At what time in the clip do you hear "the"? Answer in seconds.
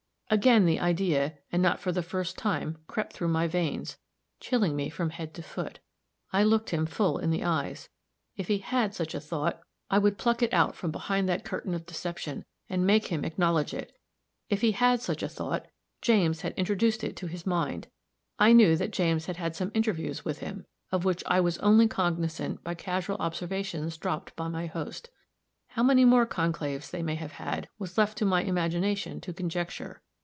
0.65-0.79, 1.91-2.01, 7.31-7.43